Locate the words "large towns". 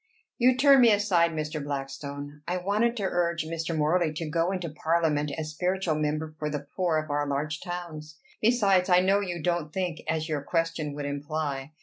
7.27-8.17